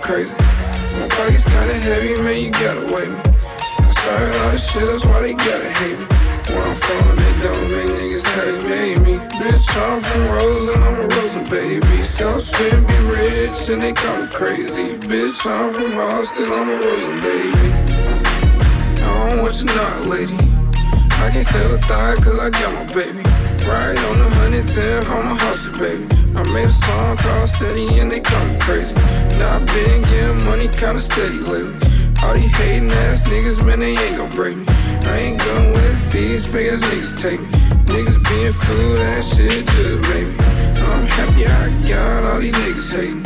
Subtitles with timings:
[0.00, 0.36] crazy.
[0.98, 3.20] My pocket's kinda heavy, man, you gotta wait me.
[3.78, 6.06] I started all this shit, that's why they gotta hate me.
[6.48, 8.94] Where I'm from, they don't make niggas hate me.
[9.04, 9.18] me.
[9.38, 12.02] Bitch, I'm from Rosen, I'm a Rosen baby.
[12.02, 14.96] Self spin, be rich, and they call me crazy.
[14.98, 17.68] Bitch, I'm from Austin, I'm a Rosen baby.
[19.04, 20.36] I don't want you not, lady.
[21.24, 23.37] I can't sell a thigh, cause I got my baby.
[23.68, 26.08] Right on a hundred ten from a hustle, baby.
[26.34, 28.94] I made a song called Steady and they call me crazy.
[29.36, 31.76] Now I've been getting money kinda steady lately.
[32.24, 34.64] All these hating ass niggas, man, they ain't gon' break me.
[35.12, 37.48] I ain't gon' let these fake ass niggas take me.
[37.92, 40.36] Niggas being fool, that shit just made me.
[40.88, 43.22] I'm happy I got all these niggas hating.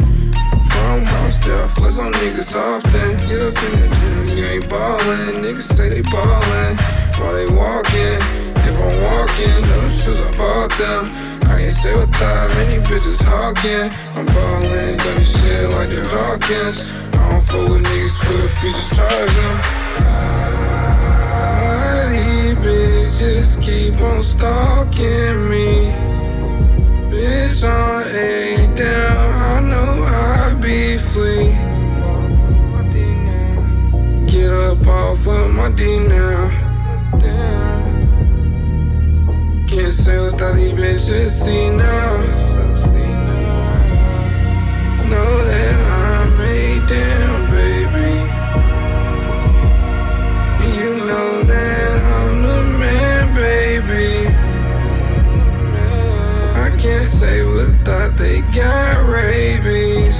[0.72, 3.10] From house to flex on niggas often.
[3.28, 5.38] Get up in the gym, you ain't ballin'.
[5.44, 6.76] Niggas say they ballin'
[7.20, 8.41] while they walkin'
[8.72, 9.60] if I'm walking.
[9.68, 11.04] Those shoes, I bought them.
[11.44, 12.48] I can't say what that.
[12.56, 13.90] Many bitches hawking.
[14.16, 16.92] I'm ballin', got shit like the Hawkins.
[17.12, 19.58] I don't fuck with niggas for the future charging.
[21.52, 25.92] Why these bitches keep on stalking me?
[27.10, 29.32] Bitch, on a down.
[29.42, 31.52] I know I be flee.
[34.26, 36.61] Get up off of my D now.
[39.72, 42.18] Can't say without these bitches, see now.
[45.08, 48.20] Know that I'm a damn baby.
[50.62, 54.28] And you know that I'm the man, baby.
[56.54, 60.18] I can't say without they got rabies.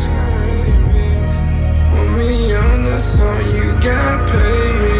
[1.93, 4.99] Want me on the song, you gotta pay me.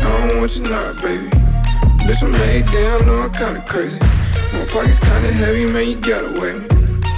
[0.00, 1.47] I don't want you not, baby.
[2.08, 4.00] Bitch, I'm made down, know I'm kinda crazy.
[4.00, 6.64] My pockets kinda heavy, man, you gotta weigh me.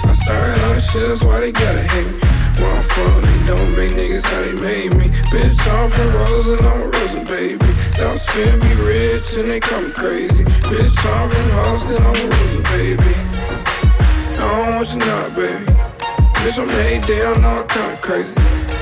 [0.03, 2.19] I started on the shit, why they gotta hate me.
[2.59, 5.07] Where I'm from, they don't make niggas how they made me.
[5.31, 7.65] Bitch, I'm from Rose and I'm a Rosen, baby.
[7.95, 10.43] South Spin be rich and they call me crazy.
[10.43, 13.15] Bitch, I'm from Austin, I'm a Rosen, baby.
[14.35, 15.71] I don't want you not, baby.
[16.43, 18.35] Bitch, I'm made down, know I'm kinda crazy.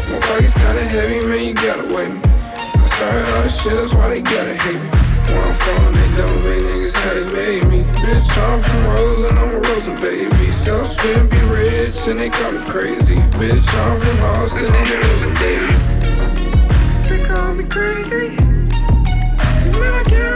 [0.09, 2.19] My pockets kinda heavy, man, you gotta weigh me.
[2.57, 5.08] I started all this shit, why they gotta hate me.
[5.69, 7.83] From, they don't make niggas how they made me.
[8.01, 10.51] Bitch, I'm from Rose and I'm a Rosen, baby.
[10.51, 13.18] South Spin be rich and they call me crazy.
[13.38, 15.75] Bitch, I'm from Austin, I'm a Rosen, baby.
[17.07, 18.36] They call me crazy.
[18.38, 20.28] And when I get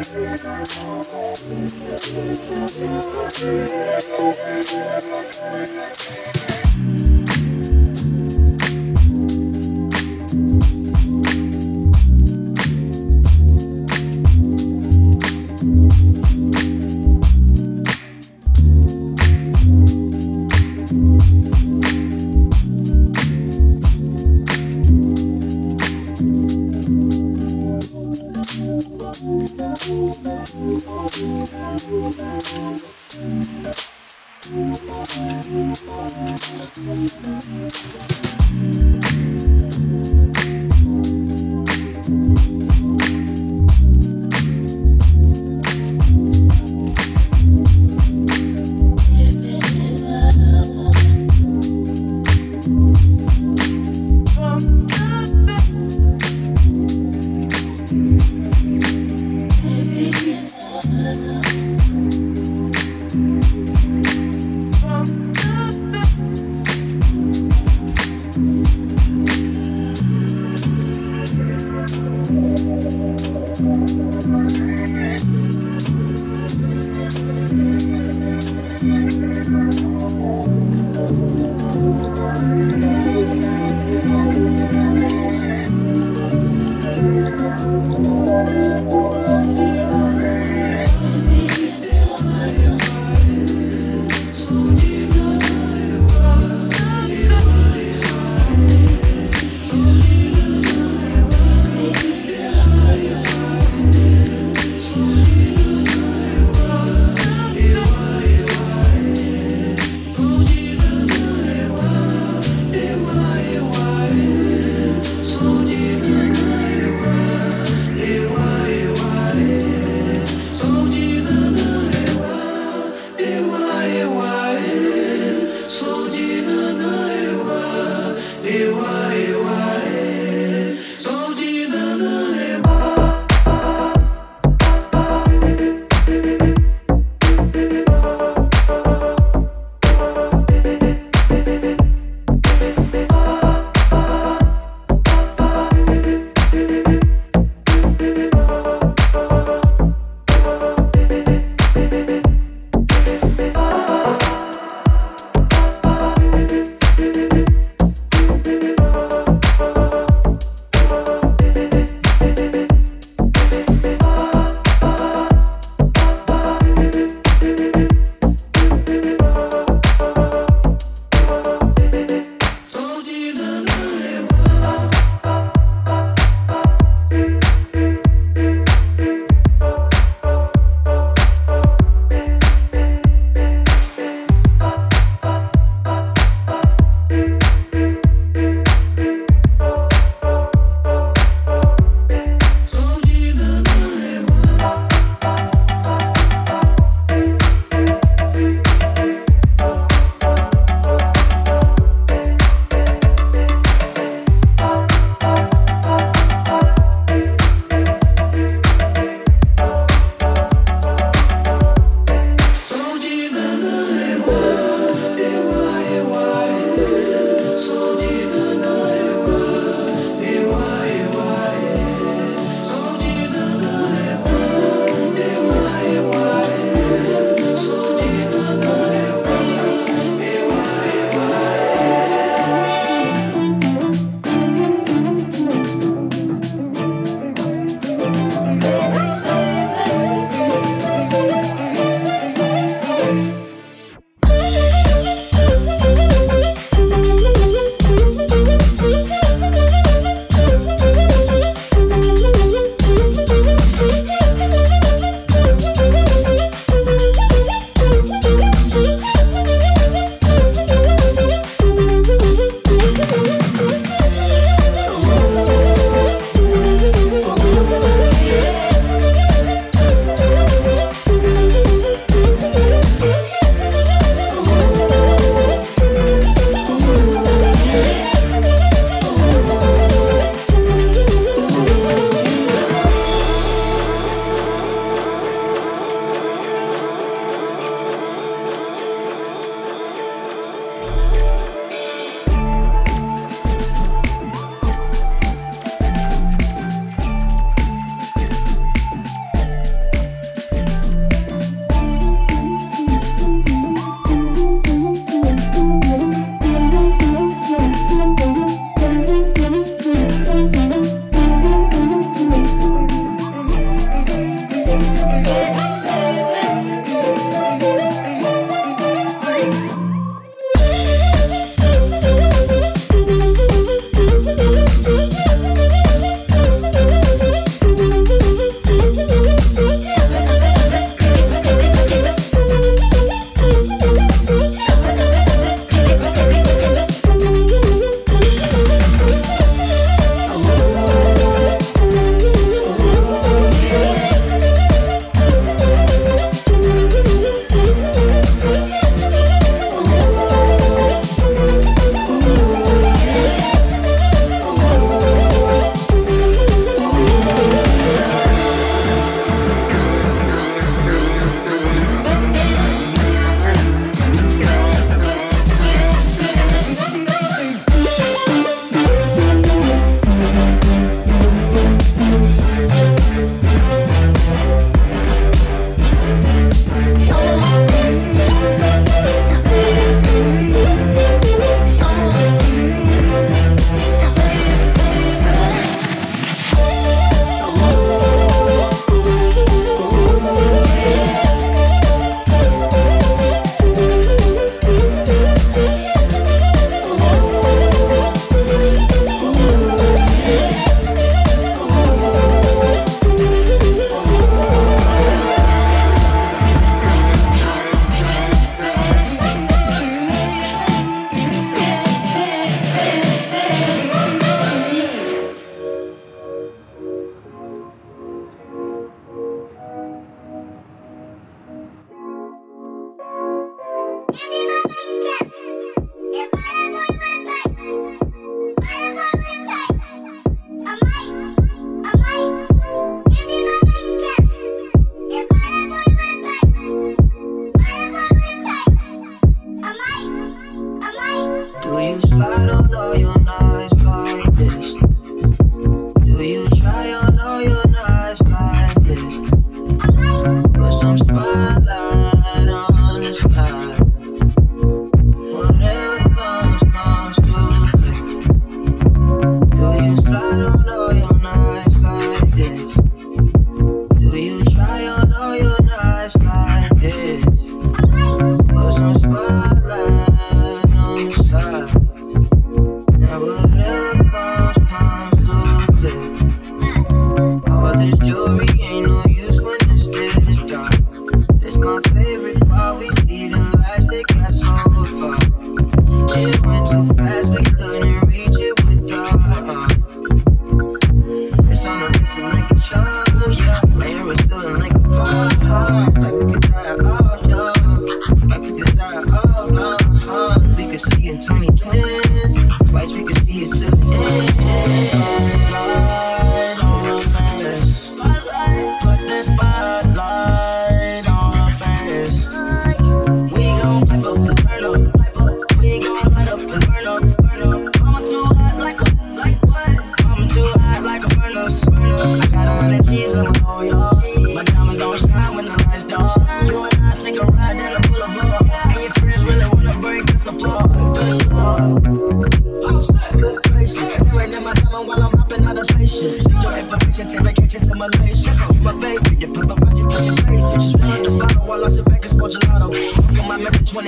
[0.00, 1.46] Thank
[6.36, 6.37] you.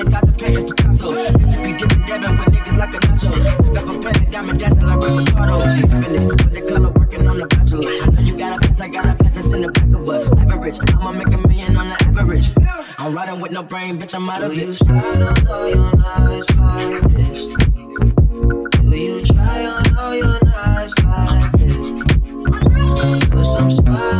[0.00, 1.12] hundred thousand painting Picasso.
[1.12, 3.30] Bitch, be dipping dabbing with niggas like a nacho.
[3.56, 5.68] Took up a planet, diamond dancing like Ricardo.
[5.68, 7.90] She living it, with the color working on the bachelor.
[7.90, 10.08] I know you got a pass, I got a pass, it's in the back of
[10.08, 10.32] us.
[10.32, 12.48] Average, I'ma make a million on the average.
[12.98, 14.56] I'm riding with no brain, bitch, I'm out of it.
[14.56, 15.34] Do you try to
[15.68, 17.46] your knives like this?
[18.80, 21.92] Do you try on all your knives like this?
[23.30, 24.19] Put some spice.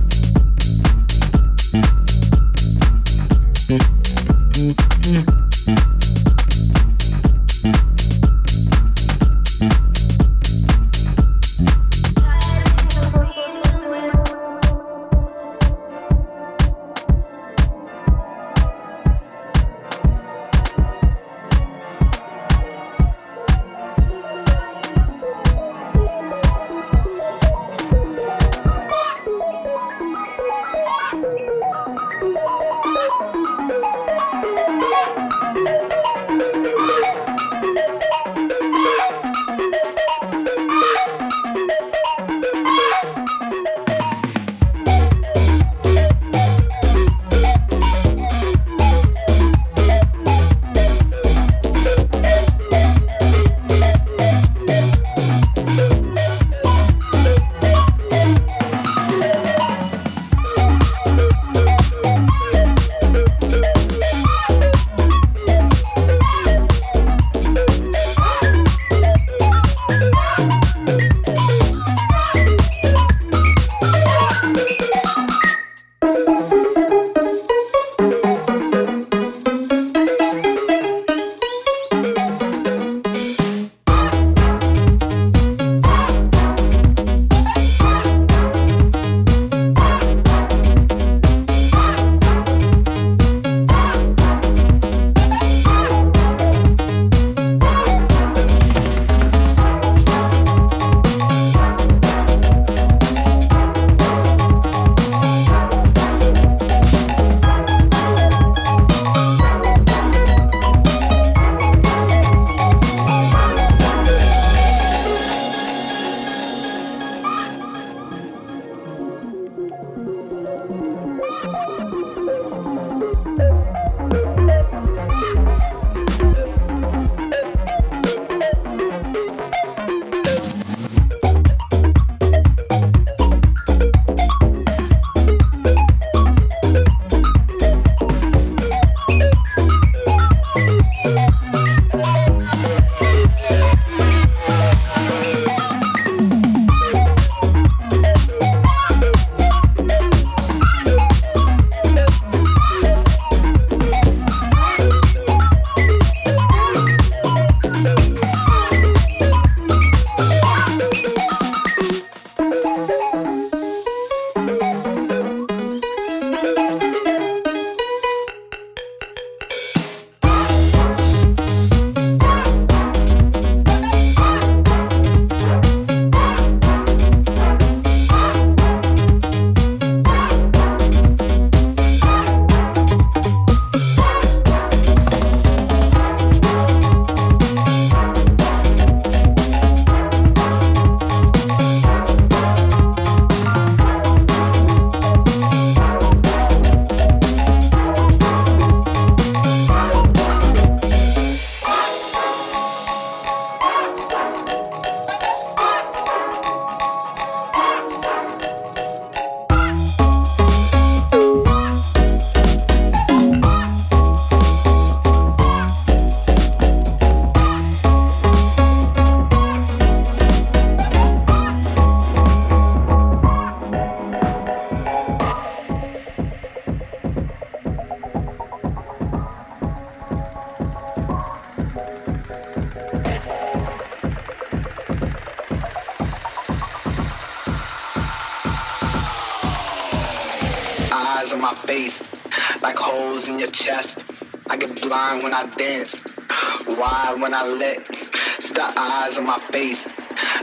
[247.41, 249.87] See the eyes on my face,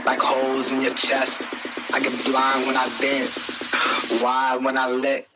[0.05, 1.47] like holes in your chest.
[1.93, 3.39] I get blind when I dance.
[4.21, 5.28] Wild when I lit.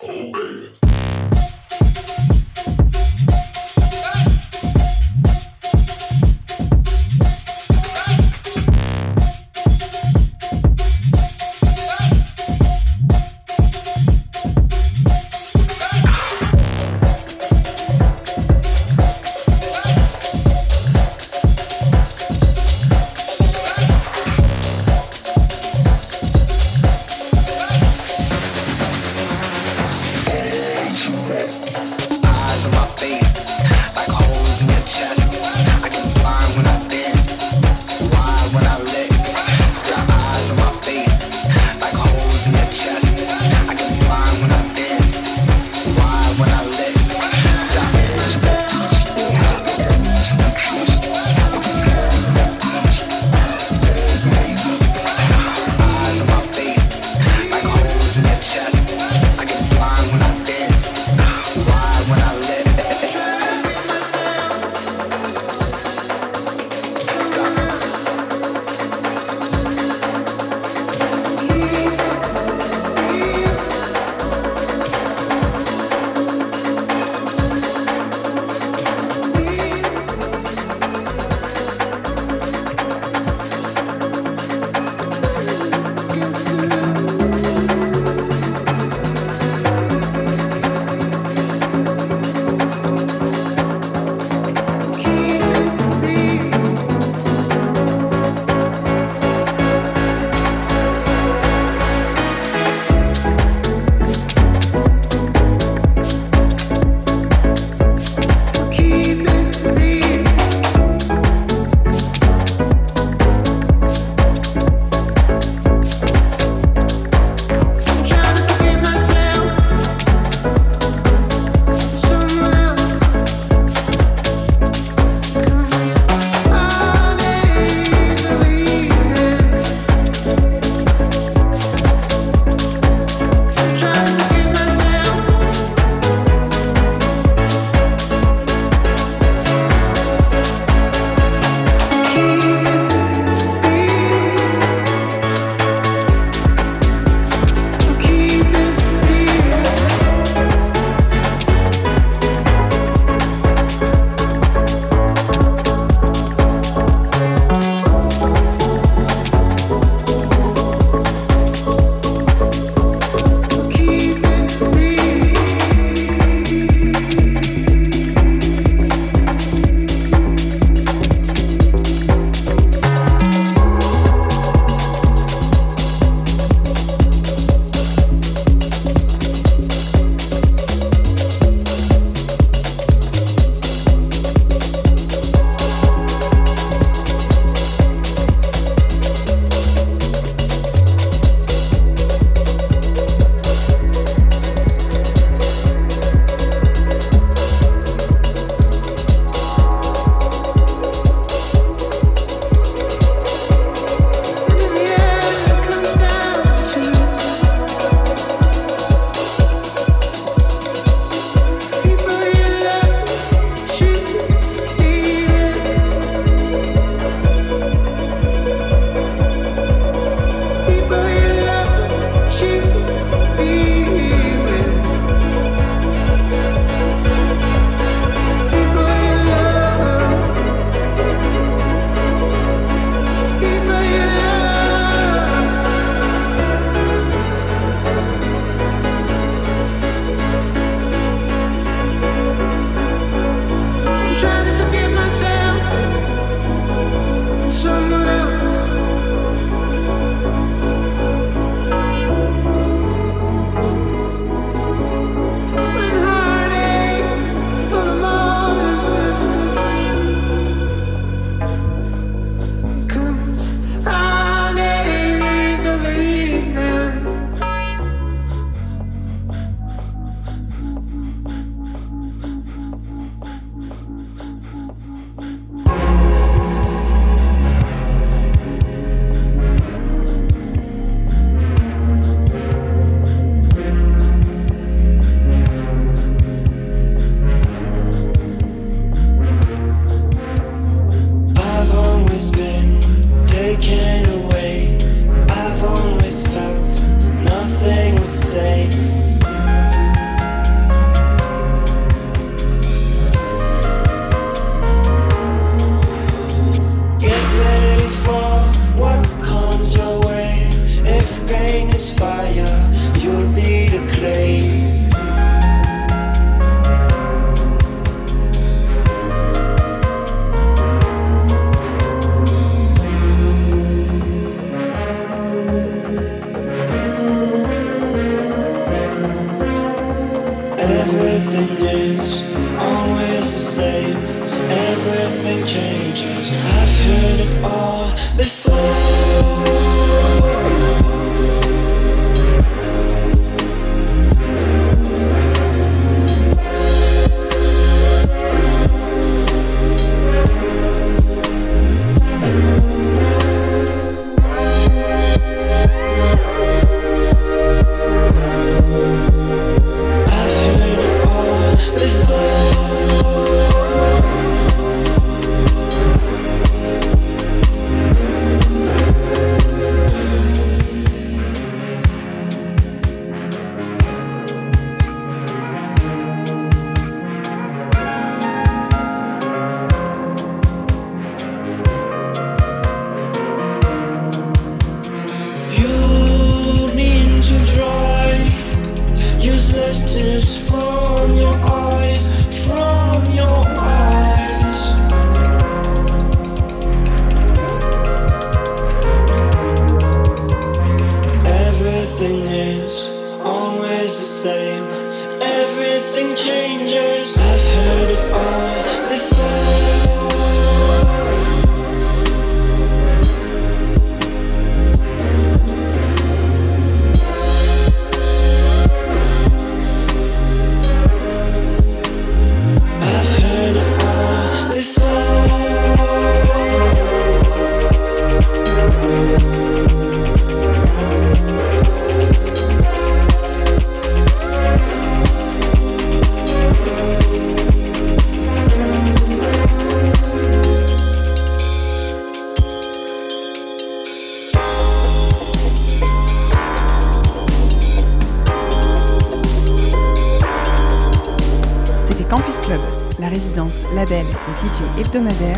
[454.44, 455.38] DJ hebdomadaire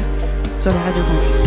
[0.57, 1.44] sur les radios campus.